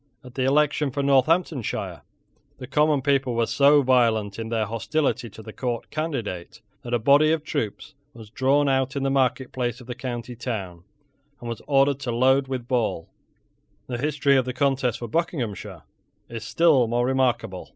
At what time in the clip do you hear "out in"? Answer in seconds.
8.67-9.03